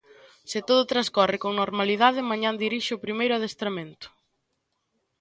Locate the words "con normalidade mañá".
1.43-2.49